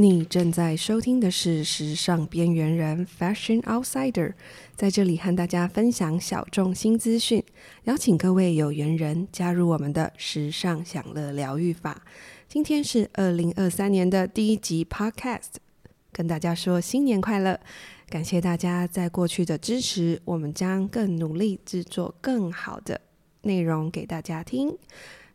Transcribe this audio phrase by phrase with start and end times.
[0.00, 4.32] 你正在收听的是《时尚边缘人》（Fashion Outsider），
[4.74, 7.44] 在这里和大家分享小众新资讯，
[7.84, 12.00] 邀请各位有缘人加入我们的时尚享乐疗愈法。
[12.48, 15.56] 今天是二零二三年的第一集 Podcast，
[16.10, 17.60] 跟大家说新年快乐！
[18.08, 22.98] 感谢大家在过去的支持，我们将更努力制作更好的
[23.42, 24.78] 内容给大家听。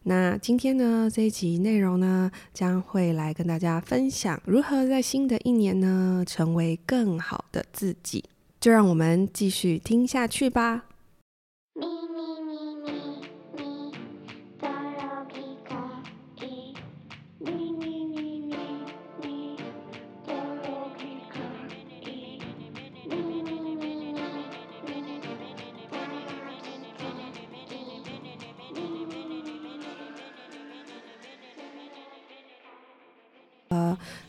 [0.08, 8.24] 那今天呢，这一集内容呢，将会来跟大家分享如何在新的一年呢，成为更好的自己。
[8.62, 10.86] 就让我们继续听下去吧。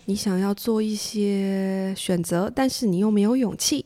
[0.06, 3.84] 你想要做一些选择，但是你又没有勇气，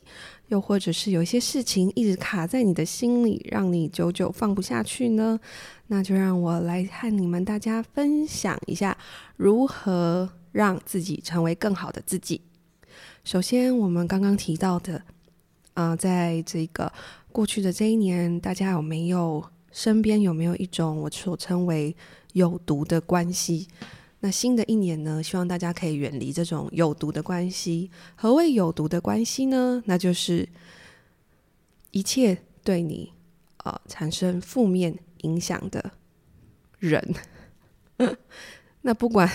[0.48, 5.38] 又或者是有一些事情一直卡在你的心里，让你久久放不下去呢？
[5.88, 8.96] 那就让我来和你们大家分享一下，
[9.36, 12.40] 如何让自己成为更好的自己。
[13.24, 15.02] 首先，我们刚刚提到的，
[15.74, 16.92] 啊、在这个
[17.32, 21.94] 过去的这一年，大家有没有身边有没有一种我所称为
[22.32, 23.66] 有毒的关系？
[24.22, 27.90] 那新的一年呢，希望大家可以远离这种有毒的关系。
[28.16, 29.82] 何谓有毒的关系呢？
[29.86, 30.46] 那就是
[31.90, 33.14] 一切对你
[33.64, 35.92] 呃产生负面影响的
[36.78, 37.14] 人。
[38.82, 39.26] 那不管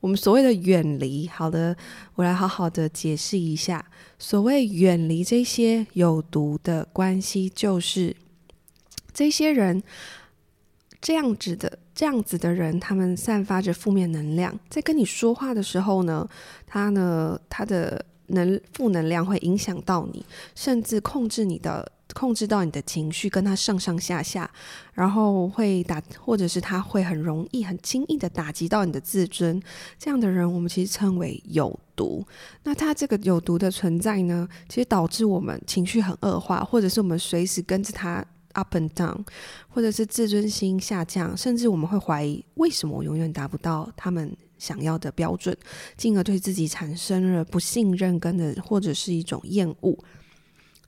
[0.00, 1.74] 我们所谓的远离，好的，
[2.16, 3.90] 我来好好的解释一下。
[4.18, 8.14] 所谓远离这些有毒的关系，就是
[9.14, 9.82] 这些人
[11.00, 11.78] 这样子的。
[11.96, 16.28] 这样子的人，他们散发着负面能量，在跟你说话的时候呢，
[16.66, 20.22] 他呢，他的能负能量会影响到你，
[20.54, 24.50] 甚至控制你的，控制到你的情绪，跟他上上下下，
[24.92, 29.58] 然后会打，或者是他会很容易、很轻易的打击到你的自尊。
[29.98, 32.22] 这样的人，我们其实称为有毒。
[32.64, 38.22] 那他这个有毒的存在呢，其实导致我们情绪很恶化，或者是我们随时跟着他。
[38.56, 39.24] Up and down，
[39.68, 45.56] 或者是自尊心下降，甚至我们会怀疑为什么我永远达不到他们想要的标准，
[45.96, 49.96] 进而对自己产生了不信任，跟的或者是一种厌恶。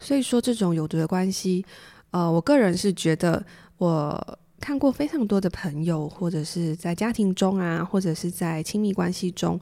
[0.01, 1.65] 所以说，这种有毒的关系，
[2.11, 3.45] 呃，我个人是觉得，
[3.77, 9.61] 我看过非常多的朋友，或者是在家庭中啊，或者是在亲密关系中。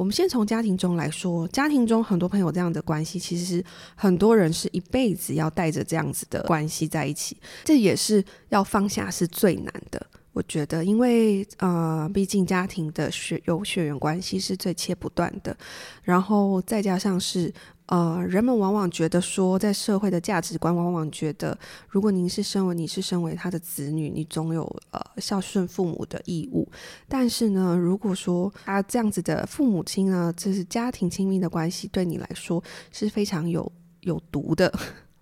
[0.00, 3.62] 我们先从家庭中来说，家庭中很多朋友这样的关系，其实
[3.94, 10.06] 很多人是一辈子要带着这样子的关系在一起，这也是要放下是最难的。
[10.32, 15.54] 我觉得，因为呃，毕竟家庭的血有血缘关系是最切不断的，
[16.02, 17.52] 然后再加上是。
[17.90, 21.58] 呃，人们往往觉得说，在社会的价值观往往觉得，
[21.88, 24.62] 如果您是身为你是身为他的子女，你总有
[24.92, 26.70] 呃孝顺父母的义务。
[27.08, 32.62] 但是呢，如果说他这样子的父母亲呢，这是家庭亲密的关系，对你来说
[32.92, 34.72] 是非常有有毒的，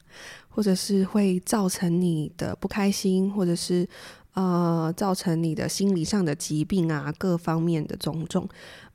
[0.51, 3.89] 或者是会造成你的不开心，或者是
[4.35, 8.47] 呃造成你的心理上的疾病啊，各方面的种种。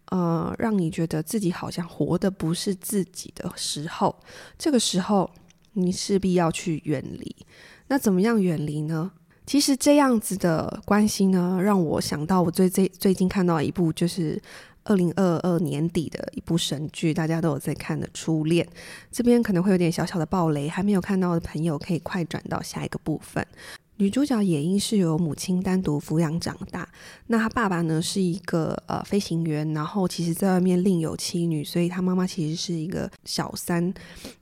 [0.10, 4.16] 呃，让你觉得自己好像活的不是自己的时候，
[4.58, 5.30] 这个时候
[5.74, 7.36] 你势必要去远离。
[7.88, 9.12] 那怎么样远离呢？
[9.46, 14.42] 其实这样子的关系呢，让我想到我最最最近看到一部就是
[14.86, 18.66] 二零二二年底的一部神剧，大家都有在看的《初恋》。
[19.12, 23.46] 这边可能会有点小小的爆雷，还没有看到的朋友可以快转到下一个部分。
[24.04, 26.86] 女主角也英是由母亲单独抚养长大，
[27.28, 33.94] 那她爸爸呢是一个呃飞行员，然后其实在外面另有妻女，所以她妈妈其实是一个小三。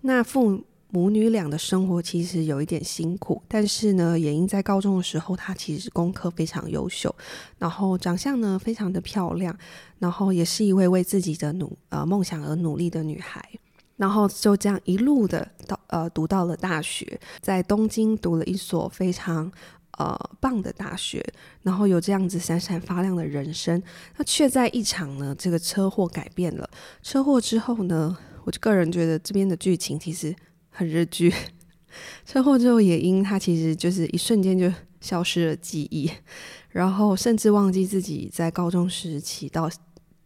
[0.02, 7.16] 那父母女俩的生活其实有一点辛苦，但是呢，也英在高中的时候，她其实功课非常优秀，
[7.60, 9.56] 然后长相呢非常的漂亮，
[10.00, 13.48] 然后也是一位为自己的努呃梦想而努力的女孩。
[14.02, 19.52] 然后就这样一路的到呃读到了大学，在东京读了一所非常
[20.00, 21.24] 呃棒的大学，
[21.62, 23.80] 然后有这样子闪闪发亮的人生。
[24.18, 26.68] 那却在一场呢这个车祸改变了。
[27.04, 30.36] 车祸之后呢，我就个人觉得这边的剧情其实
[30.72, 31.32] 很日剧。
[32.26, 36.10] 车祸之后，也因他其实就是一瞬间就消失了记忆，
[36.70, 39.70] 然后甚至忘记自己在高中时期到。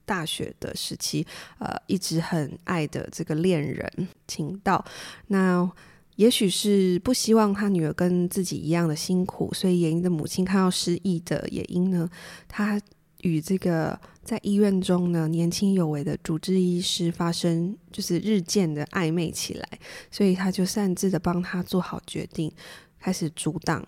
[0.05, 1.25] 大学的时期，
[1.59, 4.83] 呃，一直很爱的这个恋人晴道，
[5.27, 5.69] 那
[6.15, 12.09] 也许是不希望他女儿跟自己一样的辛苦，所以也英的母亲看到失忆的野英呢，
[12.47, 12.79] 他
[13.21, 19.67] 与这个在医院中呢年轻有为的主治医师发生就是日渐的暧昧起来，
[20.09, 22.51] 所以他就擅自的帮他做好决定，
[22.99, 23.85] 开始阻挡。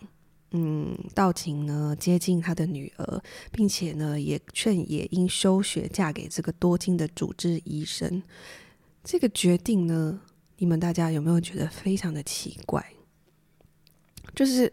[0.52, 3.22] 嗯，道晴呢接近他的女儿，
[3.52, 8.24] 并且呢也劝也英休学嫁给这个多金的主治医生。
[9.04, 10.22] 这个决定呢，
[10.58, 12.94] 你们大家有没有觉得非常的奇怪？
[14.34, 14.72] 就是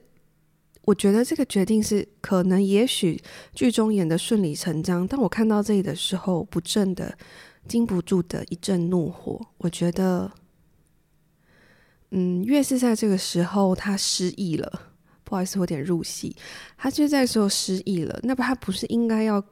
[0.82, 3.20] 我觉得这个决定是可能也许
[3.52, 7.18] 剧中演的顺理成章，但我看到这里的时候，不正的
[7.66, 9.40] 禁不住的一阵怒火。
[9.58, 10.30] 我觉得，
[12.10, 14.93] 嗯，越是在这个时候，他失忆了。
[15.34, 16.36] 不好意思，我有点入戏。
[16.78, 19.42] 他就在时候失忆了，那么他不是应该要？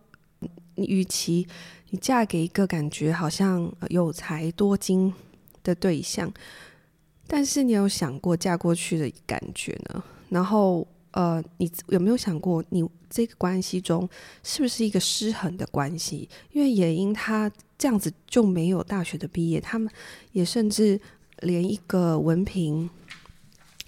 [0.75, 1.47] 你与其
[1.91, 5.13] 你嫁给一个感觉好像有才多金
[5.63, 6.33] 的对象，
[7.27, 10.03] 但是你有想过嫁过去的感觉呢？
[10.31, 14.09] 然后呃，你有没有想过，你这个关系中
[14.43, 16.29] 是不是一个失衡的关系？
[16.53, 19.93] 因为也因他这样子就没有大学的毕业，他们
[20.33, 21.01] 也甚至
[21.41, 22.89] 连一个文凭。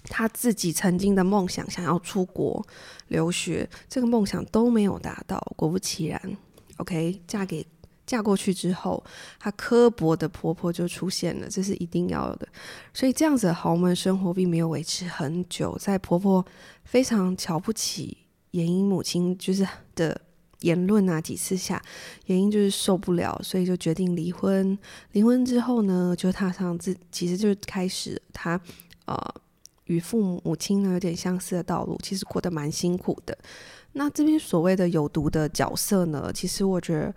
[0.07, 2.65] 他自己曾经的梦想，想要出国
[3.07, 5.39] 留学，这个梦想都没有达到。
[5.55, 6.37] 果不其然
[6.77, 7.65] ，OK，嫁给
[8.05, 9.03] 嫁过去之后，
[9.39, 12.47] 她刻薄的婆婆就出现了，这是一定要的。
[12.93, 16.45] 所以这样子豪门生活并没有维持很久，在婆婆
[16.83, 18.17] 非常瞧不起
[18.51, 20.21] 严英母亲就是的
[20.59, 21.81] 言论啊几次下，
[22.27, 24.77] 严英就是受不了，所以就决定离婚。
[25.13, 28.61] 离婚之后呢，就踏上自，其实就是开始她
[29.05, 29.35] 呃。
[29.85, 33.37] 与父母母亲呢有点相似的道路，其实过得蛮辛苦的。
[33.93, 37.15] 那这边所谓的有毒的角色呢，其实我觉得，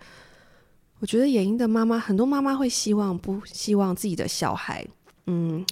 [0.99, 4.87] 我觉得演英的妈妈，很多妈妈会希望不希望自己的小孩，
[5.25, 5.65] 嗯，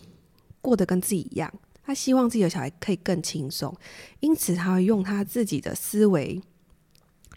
[0.60, 1.52] 过得跟自己一样，
[1.84, 3.74] 她希望自己的小孩可以更轻松，
[4.20, 6.42] 因此她会用她自己的思维。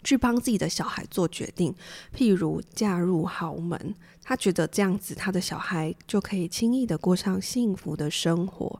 [0.03, 1.73] 去帮自己的小孩做决定，
[2.15, 8.79] 譬如嫁入豪门，他觉得这样子他的小孩就可以轻易的过上幸福的生活，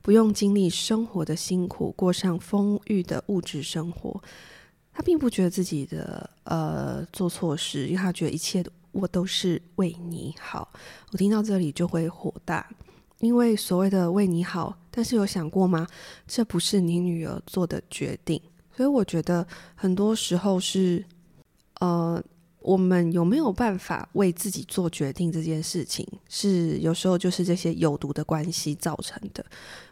[0.00, 4.22] 不用经历生活的辛苦，过上丰裕的物质生活。
[4.94, 10.70] 他并不觉得自己的呃做错事，因为他觉得一切我都是为你好。
[11.12, 12.68] 我听到这里就会火大，
[13.20, 15.86] 因为所谓的为你好，但是有想过吗？
[16.26, 18.38] 这不是你女儿做的决定。
[18.74, 21.04] 所以我觉得很多时候是，
[21.80, 22.22] 呃，
[22.60, 29.44] 我们有没有办法为自己做决定这件事情，是有时候就是这些有毒的关系造成的。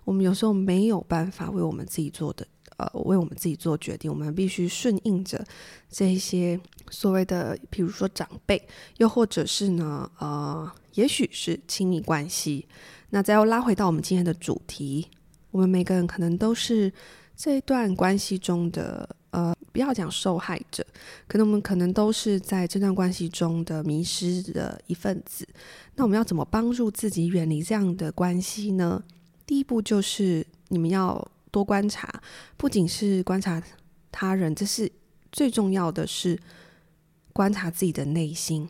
[0.05, 2.47] 我们有时候没有办法为我们自己做的，
[2.79, 5.45] 呃，为我们自己做决定，我们必须顺应着
[5.91, 6.59] 这些
[6.91, 8.67] 所谓的，比如说长辈，
[8.97, 12.67] 又或者是呢，呃，也许是亲密关系。
[13.11, 15.07] 那再要拉回到我们今天的主题，
[15.51, 16.91] 我们每个人可能都是。
[17.43, 20.87] 这一段关系中的，呃，不要讲受害者，
[21.27, 25.49] 可能我们可能都是在这段关系中的迷失的一份子。
[25.95, 29.03] 那我们要怎么帮助自己远离这样的关系呢？
[29.47, 32.23] 第一步就是你们要多观察，
[32.59, 33.63] 不仅是观察
[34.13, 34.93] 他人，这是
[35.33, 36.39] 最重要的是
[37.33, 38.69] 观察自己的内心。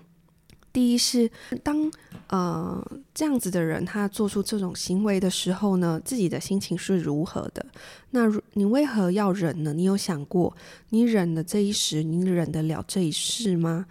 [0.72, 1.30] 第一是
[1.62, 1.90] 当
[2.28, 2.80] 呃
[3.12, 7.64] 这样子的人他做出这种行为的时候呢，自己的心情是如何的？
[8.10, 8.22] 那
[8.52, 9.72] 你为何要忍呢？
[9.72, 10.56] 你有想过，
[10.90, 13.86] 你忍了这一时，你忍得了这一世吗？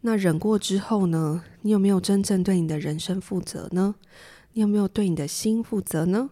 [0.00, 1.42] 那忍过之后呢？
[1.62, 3.94] 你有没有真正对你的人生负责呢？
[4.52, 6.28] 你有没有对你的心负责呢？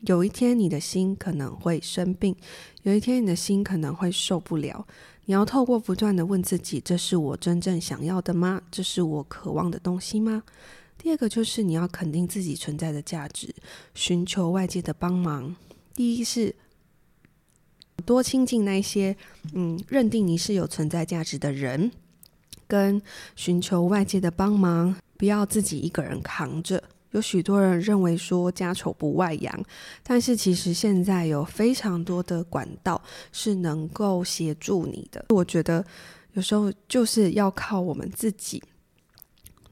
[0.00, 2.34] 有一天你的心可能会生病，
[2.82, 4.86] 有一天你的心可能会受不了。
[5.24, 8.62] 你要透过不断的问自己：这是我真正想要的吗？
[8.70, 10.42] 这是我渴望的东西吗？
[10.98, 13.54] 第二个就是你要肯定自己存在的价值，
[13.94, 15.54] 寻求外界的帮忙。
[15.94, 16.54] 第一是
[18.04, 19.16] 多亲近那些
[19.52, 21.90] 嗯认定你是有存在价值的人，
[22.66, 23.00] 跟
[23.36, 26.82] 寻求外界的帮忙，不要自己一个人扛着。
[27.12, 29.64] 有许多人认为说家丑不外扬，
[30.02, 33.00] 但是其实现在有非常多的管道
[33.30, 35.24] 是能够协助你的。
[35.30, 35.84] 我觉得
[36.32, 38.62] 有时候就是要靠我们自己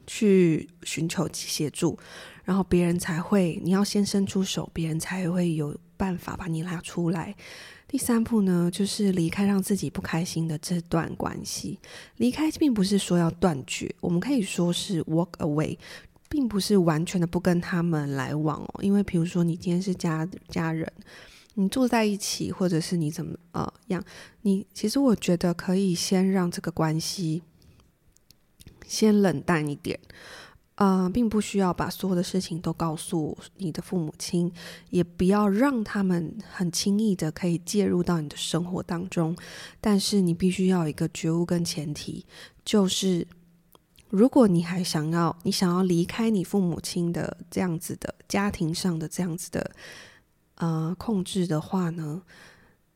[0.06, 1.98] 去寻求协助，
[2.44, 7.34] 然后别人才会，你要先伸出手，别人才会有办法把你拉出来。
[7.86, 11.78] 第三步呢，就是离开让自己不开心的这段关系。
[12.18, 15.76] 离开并不是说要断绝，我们可以说是 walk away。
[16.30, 20.90] 并不是完全的不跟他们来往哦，因为比如说你今天是家家人，
[21.54, 24.02] 你住在一起，或者是你怎么呃样，
[24.42, 27.42] 你其实我觉得可以先让这个关系
[28.86, 29.98] 先冷淡一点，
[30.76, 34.50] 呃，并不需要把所有的事情都告诉你的父母亲，
[34.90, 39.36] 也不要让他们很轻易的可以介入到你的生活当中。
[39.80, 42.24] 但是你必须要有一个觉悟跟前提，
[42.64, 43.26] 就是
[44.10, 49.70] 如果你还想要，你想要离开你父母亲的这样子的家庭上的这样子的
[50.56, 52.22] 呃控制的话呢，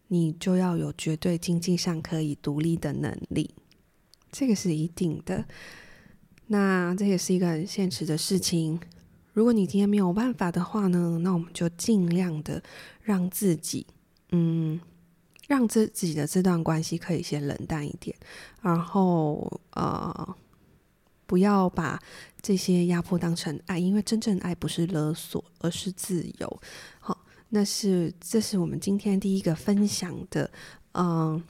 [0.09, 3.55] 你就要有绝对经济上可以独立的能力。
[4.33, 5.45] 这个是一定的，
[6.49, 8.81] 那这也是一个很现实的事情。
[9.33, 12.61] 如果你今天没有办法的话呢，那我们就尽量的
[13.03, 13.87] 让自己，
[14.31, 14.81] 嗯，
[15.47, 18.17] 让自自己的这段关系可以先冷淡一点，
[18.61, 20.37] 然后呃，
[21.27, 22.01] 不要把
[22.41, 26.61] 这些压迫当成爱，因为真正爱不是勒索，而是自由。
[27.01, 30.51] 好，那是这是我们今天第一个分享的，
[30.93, 31.43] 嗯、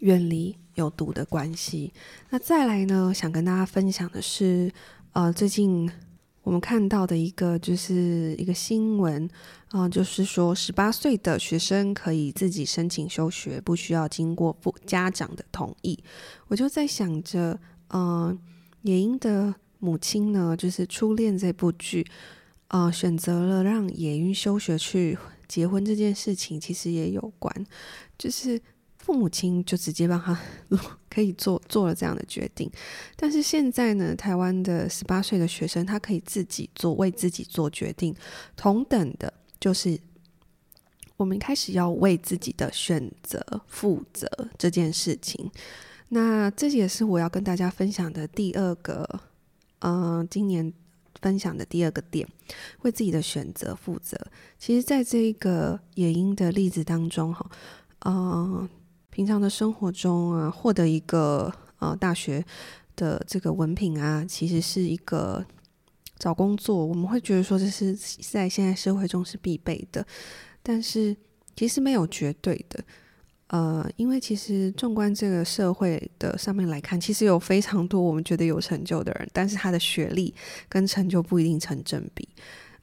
[0.00, 0.56] 远离。
[0.76, 1.92] 有毒的关系。
[2.30, 3.12] 那再来呢？
[3.14, 4.72] 想跟大家分享的是，
[5.12, 5.86] 呃，最近
[6.42, 9.28] 我们看到的一个就是一个新闻，
[9.68, 16.02] 啊、就是说十八岁的学生可以自己申请休学，不需要经过父家长的同意。
[16.48, 18.34] 我就在想着，呃，
[18.82, 22.06] 野英的母亲呢，就是《初恋》这部剧，
[22.68, 27.66] 呃，选择了让野英休学去结婚这件事情，其实也有关，
[28.18, 28.60] 就是。
[29.04, 30.40] 父母亲就直接帮他
[31.10, 32.70] 可以做做了这样的决定，
[33.16, 38.14] 但是现在呢，台湾的十八岁的学生他可以自己做，为自己做决定。
[38.54, 39.98] 同等的，就是
[41.16, 45.50] 我们开始要为自己的选择负责这件事情。
[46.14, 49.20] 那这也是我要跟大家分享的第二个，
[49.78, 50.70] 嗯、今年
[51.22, 52.28] 分享的第二个点，
[52.82, 54.18] 为自己的选择负责。
[54.58, 57.50] 其实，在这个野英的例子当中，哈，
[58.04, 58.68] 嗯。
[59.14, 62.42] 平常的生活中啊，获得一个呃大学
[62.96, 65.44] 的这个文凭啊，其实是一个
[66.16, 70.06] 找工作，我们会觉得说这是在现在社会中是必备的，
[70.62, 71.14] 但是
[71.54, 72.82] 其实没有绝对的，
[73.52, 80.34] 呃，因为其实纵观这个社会的上面来看，其实有非常多我们觉得有成就的人，但是他的学历
[80.68, 82.26] 跟成就不一定成正比，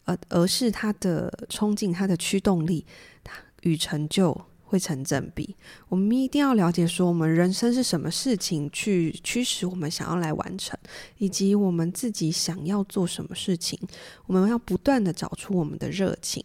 [0.05, 2.85] 而而是他的冲劲、他的驱动力，
[3.23, 3.33] 他
[3.63, 4.45] 与成就。
[4.69, 5.55] 会成正比，
[5.87, 10.77] 我们一定要了解说，我们人生是什么事情去驱使我们想要来完成，
[11.17, 13.79] 以及我们自己想要做什么事情，
[14.27, 16.43] 我们要不断的找出我们的热情。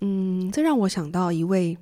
[0.00, 1.78] 嗯，这让我想到一位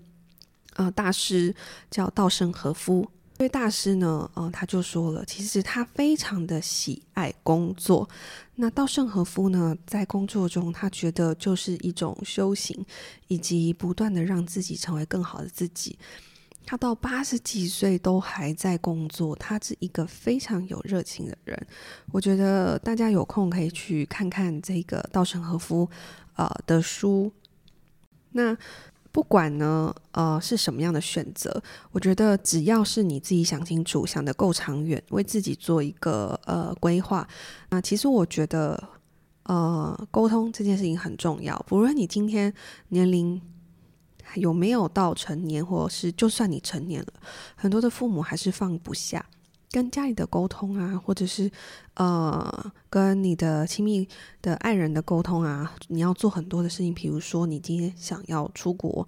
[0.80, 1.54] 呃大师，
[1.90, 3.06] 叫稻盛和夫。
[3.36, 8.08] 这位大师呢，呃，他就说了，其实他非常的喜爱工作。
[8.54, 12.84] 那稻盛和夫呢，在工作中，他觉得就是一种修行，
[13.28, 15.98] 以及不断的让自己成为更好的自己。
[16.64, 21.66] 他到八十几岁都还在工作，他是一个非常有热情的人。
[22.12, 25.88] 我觉得大家有空可以去看看这个稻盛和夫
[26.36, 27.30] 呃的书。
[28.32, 28.56] 那。
[29.12, 37.26] 不管呢，呃，是什么样的选择，我觉得只要是你自己想清楚、想得够长远，为自己做一个呃规划，
[37.70, 38.80] 那其实我觉得，
[39.44, 41.58] 呃，沟通这件事情很重要。
[41.66, 42.54] 不论你今天
[42.90, 43.40] 年龄
[44.36, 47.12] 有没有到成年，或者是就算你成年了，
[47.56, 49.26] 很多的父母还是放不下。
[49.70, 51.50] 跟家里的沟通啊，或者是
[51.94, 54.08] 呃，跟你的亲密
[54.42, 56.92] 的爱人的沟通啊，你要做很多的事情。
[56.92, 59.06] 比如说，你今天想要出国，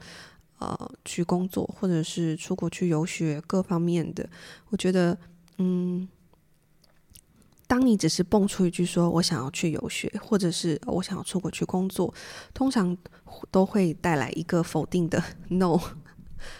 [0.58, 4.28] 呃，去工作，或者是出国去游学，各方面的，
[4.70, 5.18] 我觉得，
[5.58, 6.08] 嗯，
[7.66, 12.14] 当你只是蹦出一句说“我想要去游学”，或者是我想要出国去工作，
[12.54, 12.96] 通常
[13.50, 15.80] 都会带来一个否定的 “no”。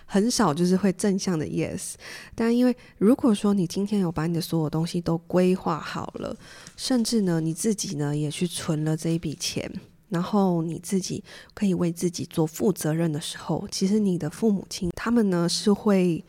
[0.06, 1.94] 很少就是会正向的 yes，
[2.34, 6.36] 但因为如果说你今天有把你的所有东西都规划好了，
[6.76, 9.70] 甚至呢你自己呢也去存了这一笔钱，
[10.08, 11.24] 然后你自己
[11.54, 16.24] 可以为自己做负责任的时候，其实你的父母亲他们呢是会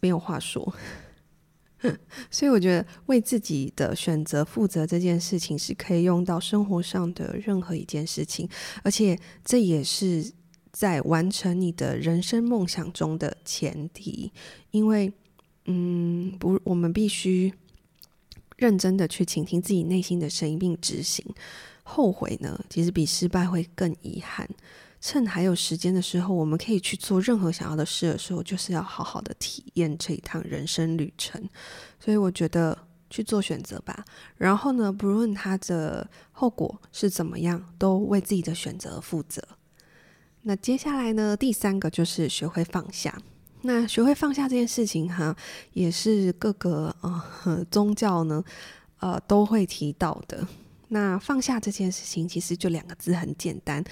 [0.00, 0.74] 没有话说。
[2.28, 8.48] 所以我觉得为自己的选择负责这件事情是可以用到生活上的任何一件事情，
[8.82, 10.32] 而且这也是。
[10.72, 14.32] 在完成你的人生梦想中的前提，
[14.70, 15.12] 因为，
[15.66, 17.52] 嗯，不，我们必须
[18.56, 21.24] 认真的去倾听自己内心的声音并执行。
[21.82, 24.48] 后悔呢，其实比失败会更遗憾。
[25.00, 31.40] 趁还有时间的时候，我们可以去做任何想要的事的时候，就是要好好的体验这一趟人生旅程。
[32.00, 32.76] 所以，我觉得
[33.08, 34.04] 去做选择吧。
[34.36, 39.40] 然后呢，不论它的后果是怎么样，都为自己的选择负责。
[40.42, 43.16] 那接下来呢，第三个就是学会放下。
[43.62, 45.36] 那学会放下这件事情哈，
[45.72, 48.42] 也是各个呃 宗教呢，
[49.00, 50.46] 呃都会提到的。
[50.88, 53.82] 那放下这件事情，其实就两个字，很简单。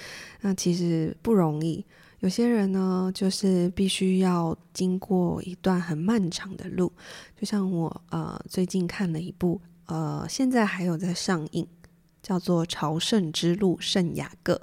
[0.41, 1.85] 那其实不容易。
[2.21, 6.91] 有些人呢，就是必须要经过一段很漫长的路。
[7.39, 11.67] 就像我呃最近看了一部呃，现在还有在上映，
[12.23, 14.55] 叫做《朝圣之路：圣雅各》。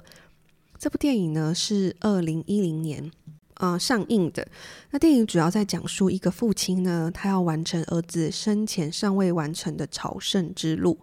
[0.77, 3.11] 这部电影呢是二零一零年
[3.55, 4.47] 呃上映的。
[4.91, 10.99] 那电影主要在讲述一个父亲呢，他要完成儿子生前尚未完成的朝圣之路。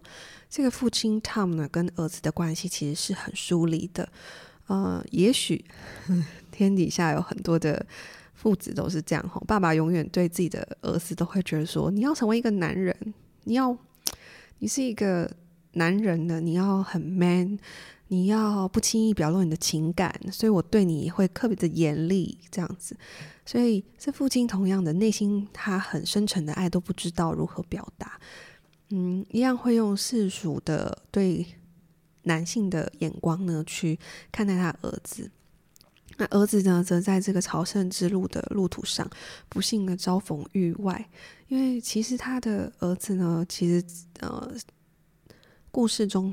[0.49, 4.07] 这个父亲 Tom 呢，跟儿子的关系其实是很疏离的。
[4.67, 5.65] 呃，也许
[6.51, 7.85] 天底下有很多的
[8.33, 9.41] 父子都是这样哈。
[9.47, 12.95] 爸爸永远对自己的儿子都会觉得说：“你要成为一个男人，
[13.45, 13.75] 你要，
[14.59, 15.29] 你是一个
[15.73, 17.57] 男人呢，你要很 man，
[18.13, 22.95] 你要不轻易表露你的情感，所以我对你会特别的严厉，这样子。
[23.43, 28.19] 所以这父亲同样的内心，他很深沉的爱都不知道如何表达。”
[28.93, 31.43] 嗯，一样会用世俗的对
[32.21, 33.97] 男性的眼光呢去
[34.31, 35.31] 看待他儿子。
[36.17, 39.09] 那儿子呢，则在这个朝圣之路的路途上，
[39.49, 41.09] 不幸的遭逢意外。
[41.47, 43.83] 因为其实他的儿子呢，其实
[44.19, 44.53] 呃，
[45.71, 46.31] 故事中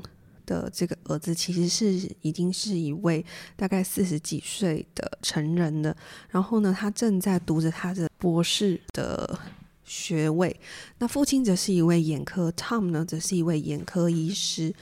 [0.51, 5.95] 的这个儿子其实是已经是一位大概四十几岁的成人了。
[6.29, 9.39] 然后呢，他正在读着他的博士的。
[9.83, 10.57] 学位，
[10.99, 14.73] 那父亲则是一位眼科，Tom 呢则是一位眼科医师。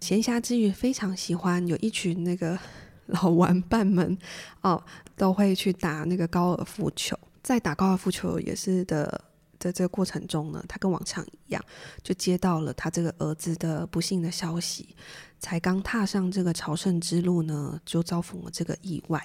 [0.00, 2.58] 闲暇之余，非常喜欢有一群那个
[3.06, 4.18] 老玩伴们
[4.62, 4.82] 哦，
[5.16, 7.16] 都会去打那个高尔夫球。
[7.44, 9.22] 在打高尔夫球也是的
[9.64, 11.64] 在这个过程中呢，他跟往常一样，
[12.02, 14.94] 就接到了他这个儿子的不幸的消息。
[15.40, 19.24] 才刚踏上这个朝圣之路呢，就遭逢了这个意外。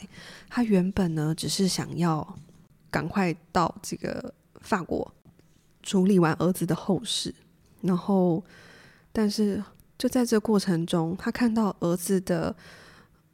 [0.50, 2.38] 他原本呢只是想要
[2.90, 4.34] 赶快到这个。
[4.62, 5.10] 法国
[5.82, 7.34] 处理完儿子的后事，
[7.80, 8.44] 然后，
[9.14, 9.64] 但是
[9.98, 12.54] 就在这过程中，他看到儿子的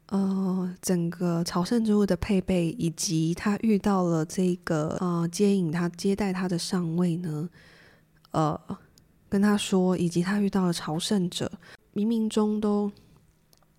[0.08, 7.48] 呃整个朝圣之路的配备，以及他遇到了这个呃接引他接待他的上尉呢，
[8.30, 8.78] 呃
[9.28, 11.50] 跟他说，以及他遇到了朝圣者，
[11.94, 12.90] 冥冥中都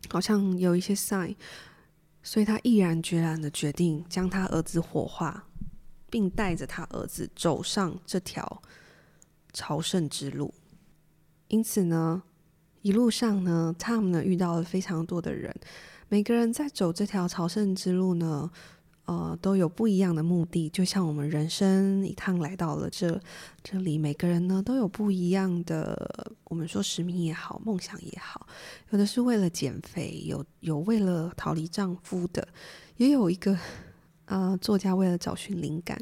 [0.09, 1.35] 好像有一些 sign，
[2.21, 5.45] 所以他毅然决然的决定将他儿子火化。
[6.09, 8.61] 并带着他儿子走上这条
[9.51, 10.53] 朝圣之路。
[11.49, 12.23] 因此呢，
[12.81, 15.53] 一路上呢，Tom 呢遇到了非常多的人。
[16.09, 18.49] 每个人在走这条朝圣之路呢，
[19.05, 20.69] 呃，都有不一样的目的。
[20.69, 23.19] 就像我们人生一趟来到了这
[23.63, 28.47] 这里，每个人呢都有不一样的，我们说使命也好，梦想也好。
[28.91, 32.47] 有的是为了减肥，有有为了逃离丈夫的，
[32.97, 33.57] 也有一个。
[34.29, 35.97] 呃，作家为了找寻灵感，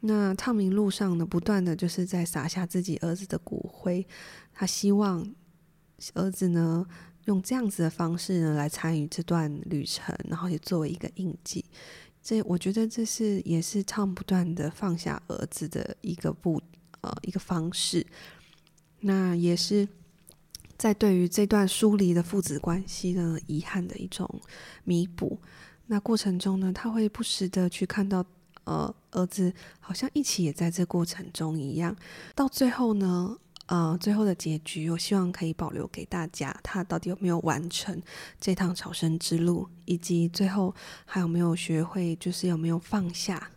[0.00, 4.06] 那 Tom 一路上呢，不断的就是在撒下自己儿子的骨灰，
[4.54, 5.34] 他希望
[6.14, 6.86] 儿子呢
[7.26, 11.64] 用这样子的方式呢来参与这段旅程，然后也作为一个印记。
[12.22, 16.62] 这我觉得这是也是 Tom 不断的放下儿子的一个不
[17.00, 18.06] 呃一个方式，
[19.00, 19.88] 那也是
[20.76, 24.40] 在对于这段疏离的父子关系的遗憾的一种
[24.84, 25.38] 弥补。
[25.86, 28.24] 那过程中呢，他会不时的去看到，
[28.64, 31.94] 呃，儿子好像一起也在这过程中一样。
[32.36, 38.02] 到最后呢，呃，最后的结局，我希望可以保留给大家，他到底有没有完成
[38.40, 40.74] 这趟朝圣之路，以及最后
[41.06, 43.50] 还有没有学会，就是有没有放下。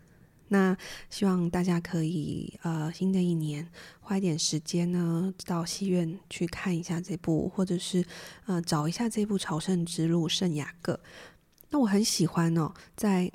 [0.50, 0.78] 那
[1.10, 3.68] 希望大家可以，呃，新的一年
[4.00, 8.06] 花一点时间呢，到戏院去看一下这部，或者是
[8.46, 10.94] 呃，找一下这部《朝圣之路：圣雅各》。
[11.72, 13.30] 那我很喜欢哦，在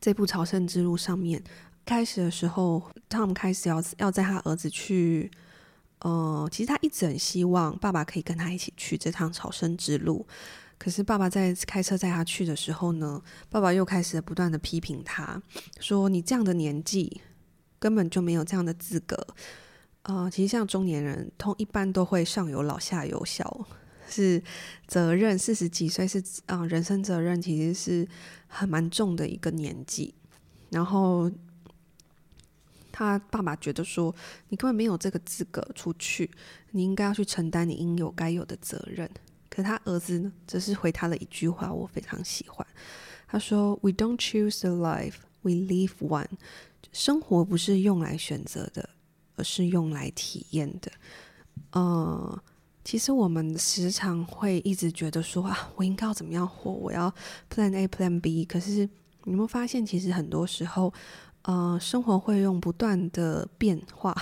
[0.00, 1.42] 这部朝圣之路上面，
[1.84, 5.28] 开始的时候，Tom 开始要要在他儿子去，
[6.00, 10.26] 呃，其实他一直很希望爸爸可以跟他一起去这趟朝圣之路。
[10.78, 15.40] 可是爸爸在开车载他去的时候呢，爸爸又开始不断的批评他，
[15.80, 17.20] 说你这样的年纪
[17.78, 19.26] 根本就没有这样的资格。
[20.02, 23.66] 呃，其实像中年人，通一般都会上有老下有小。
[24.08, 24.40] 是
[24.86, 28.08] 责任，四十几岁是啊、人生责任其实是
[28.46, 30.14] 很蛮重的一个年纪。
[30.70, 31.28] 然后
[32.98, 34.14] 他爸爸觉得说，
[34.48, 36.30] 你根本没有这个资格出去，
[36.70, 39.06] 你应该要去承担你应有该有的责任。
[39.50, 42.66] 可他儿子呢，则是回他了一句话，我非常喜欢。
[43.28, 46.38] 他说：“We don't choose the life, we live one。
[46.90, 48.88] 生活不是用来选择的，
[49.34, 50.90] 而是用来体验的。”
[51.72, 52.42] 呃。
[52.86, 56.70] 其实我们时常会一直觉得说啊，我应该要怎么样活？
[56.70, 57.12] 我要
[57.52, 58.44] Plan A Plan B。
[58.44, 58.88] 可是
[59.24, 60.94] 你有没有发现，其实很多时候，
[61.46, 64.14] 呃，生活会用不断的变化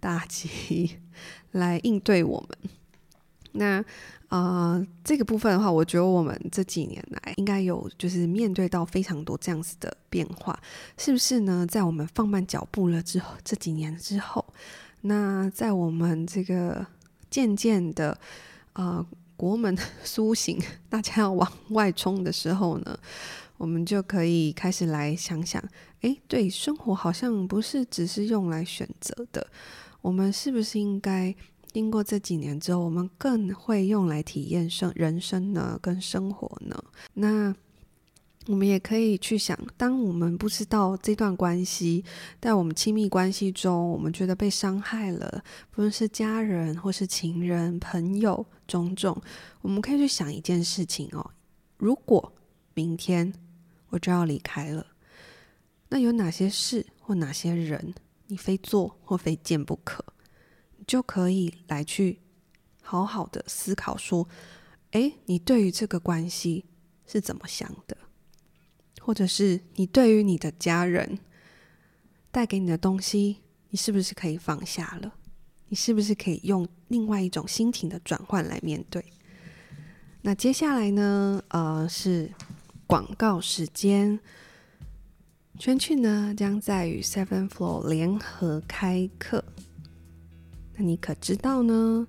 [0.00, 0.98] 打击
[1.50, 2.70] 来应对我们。
[3.52, 3.84] 那
[4.28, 10.56] 呃，这个部分的话，我觉得我们这几年来应该有就是面对到非常多这样子的变化，
[10.96, 11.66] 是不是呢？
[11.66, 14.44] 在我们放慢脚步了之后，这几年之后，
[15.00, 16.86] 那在我们这个
[17.30, 18.16] 渐渐的
[18.74, 22.96] 呃国门 苏醒，大家要往外冲的时候呢，
[23.58, 25.62] 我们就可以开始来想想，
[26.00, 29.46] 哎，对，生活好像不是只是用来选择的，
[30.00, 31.34] 我们是不是应该？
[31.70, 36.82] 经过这几年之后，我们更会用来体验生人生呢，跟生活呢。
[37.12, 37.54] 那
[38.46, 42.02] 我们也可以去想，当我们不知道这段关系，
[42.40, 49.20] 在我们亲密关系中，我们觉得被伤害了，不论是家人或是情人、朋友，种种，
[49.60, 51.30] 我们可以去想一件事情哦：
[51.76, 52.32] 如果
[52.72, 53.30] 明天
[53.90, 54.86] 我就要离开了，
[55.88, 57.94] 那有哪些事或哪些人，
[58.26, 60.04] 你非做或非见不可？
[60.76, 62.20] 你就可以来去
[62.82, 64.28] 好好的思考说，
[64.92, 66.66] 诶，你对于这个关系
[67.06, 67.96] 是怎么想的？
[69.00, 71.18] 或者是你对于你的家人
[72.30, 73.38] 带给你的东西，
[73.70, 75.14] 你是不是可以放下了？
[75.68, 79.04] 你是不是可以用另外一种心情的转换来面对？
[80.22, 81.42] 那接下来呢？
[81.48, 82.30] 呃，是
[82.88, 84.18] 广告时间。
[85.58, 89.44] 圈圈呢将在与 Seven Floor 联合开课。
[90.74, 92.08] 那你可知道呢？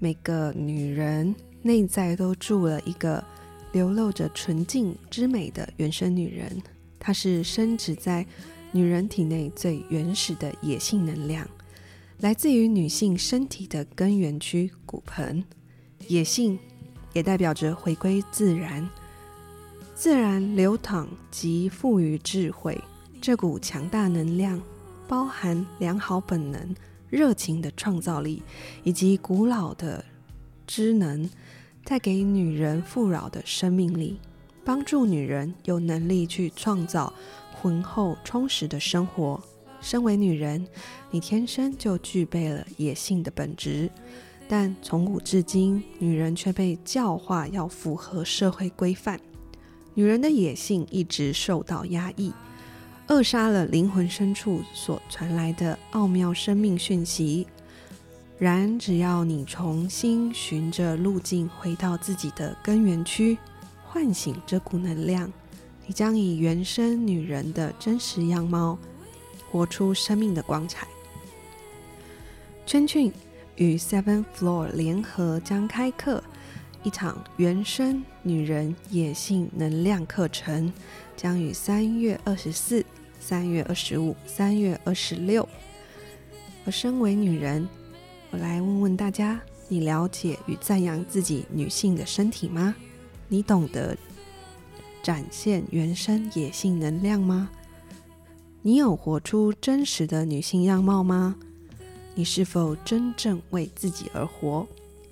[0.00, 3.22] 每个女人内在都住了一个
[3.70, 6.60] 流露着纯净之美的原生女人，
[6.98, 8.26] 她是生植在
[8.72, 11.48] 女人体内最原始的野性能量，
[12.18, 15.44] 来自于女性身体的根源区骨盆。
[16.08, 16.58] 野性
[17.12, 18.88] 也代表着回归自然，
[19.96, 22.78] 自然流淌及赋予智慧。
[23.18, 24.60] 这股强大能量
[25.08, 26.76] 包含良好本能。
[27.08, 28.42] 热情的创造力，
[28.82, 30.04] 以及古老的
[30.66, 31.30] 知能，
[31.82, 34.20] 带给女人富饶的生命力，
[34.64, 37.10] 帮助女人有能力去创造
[37.54, 39.40] 浑厚充实的生活。
[39.80, 40.66] 身为女人，
[41.10, 43.88] 你天生就具备了野性的本质，
[44.46, 49.18] 但从古至今，女人却被教化要符合社会规范，
[49.96, 52.30] 女人的野性一直受到压抑。
[53.06, 57.46] 扼杀了灵魂深处所传来的奥妙生命讯息。
[58.38, 63.38] 然，只要你重新循着路径回到自己的根源区，
[63.84, 65.32] 唤醒这股能量，
[65.86, 68.78] 你将以原生女人的真实样貌，
[69.50, 70.86] 活出生命的光彩。
[72.66, 73.10] 圈圈
[73.54, 76.22] 与 Seven Floor 联合将开课
[76.86, 80.72] 一场原生女人野性能量课程，
[81.16, 82.86] 将于三月二十四。
[83.18, 85.48] 三月二十五、三月二十六，
[86.64, 87.68] 而身为女人，
[88.30, 92.72] 我来问问大家：你了解与赞扬自己女性的身体吗？
[93.26, 93.98] 你懂得
[95.02, 97.50] 展现原生野性能量吗？
[98.62, 101.34] 你有活出真实的女性样貌吗？
[102.14, 104.64] 你是否真正为自己而活？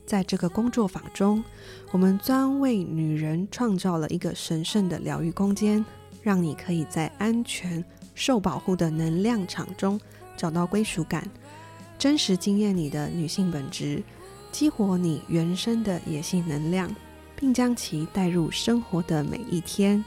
[0.07, 1.43] 在这个工作坊中，
[1.91, 5.85] 我们专为女人创造了一个神圣的疗愈空间，
[6.23, 7.85] 让你可以在安全。
[8.15, 10.01] 受保护的能量场中
[10.37, 11.29] 找到归属感，
[11.99, 14.01] 真实经验你的女性本质，
[14.53, 16.95] 激活你原生的野性能量，
[17.35, 20.05] 并将其带入生活的每一天。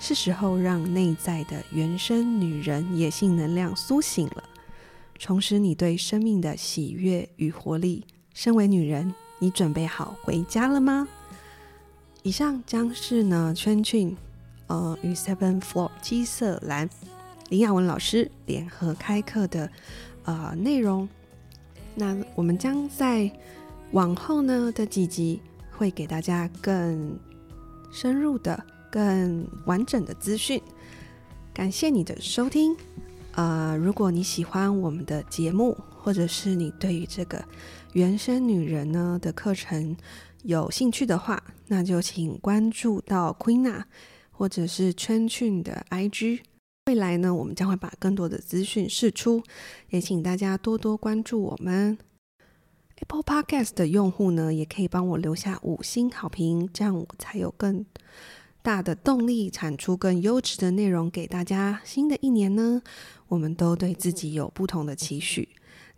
[0.00, 4.44] 是时候让内在的原生女人野性能量苏醒了，
[5.18, 8.04] 重拾你对生命的喜悦与活力。
[8.36, 11.08] 身为女人，你准备好回家了吗？
[12.22, 14.14] 以上将是呢圈圈
[14.66, 16.86] 呃与 Seven Floor 七色蓝。
[17.48, 19.70] 林雅文老师联合开课的
[20.24, 21.08] 呃内容，
[21.94, 23.32] 那我们将在
[23.92, 25.40] 往后呢的几集
[25.74, 27.18] 会给大家更
[27.90, 30.60] 深入的、更完整的资讯。
[31.54, 32.76] 感谢你的收听，
[33.32, 37.42] 呃，如果你喜欢我们的节目，或者是你对于这个
[37.96, 39.96] 原生女人呢的课程
[40.42, 43.84] 有兴趣的话，那就请关注到 Queena
[44.30, 46.40] 或者是圈圈的 IG。
[46.88, 49.42] 未来呢，我们将会把更多的资讯释出，
[49.88, 51.96] 也请大家多多关注我们。
[52.96, 57.86] Apple Podcast 的用户呢，也可以帮我留下五星好评，这样我才有更
[58.60, 61.80] 大的动力产出更优质的内容给大家。
[61.82, 62.82] 新的一年呢，
[63.28, 65.48] 我们都对自己有不同的期许。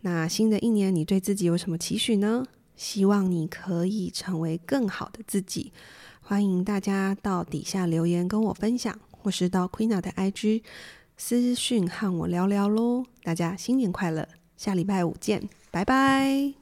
[0.01, 2.45] 那新的一年，你对自己有什么期许呢？
[2.75, 5.73] 希望你可以成为更好的自己。
[6.21, 8.97] 欢迎大家到底下留言跟我分享。
[9.21, 10.63] 或是到 Queena 的 IG
[11.17, 16.58] 私讯和我聊聊喽，大家新年快乐，下礼拜五见，拜拜。